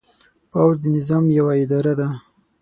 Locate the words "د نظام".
0.81-1.25